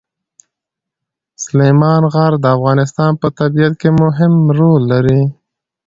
سلیمان 1.43 2.03
غر 2.13 2.33
د 2.39 2.45
افغانستان 2.57 3.11
په 3.21 3.27
طبیعت 3.39 3.73
کې 3.81 3.89
مهم 4.01 4.33
رول 4.59 4.81
لري. 4.91 5.21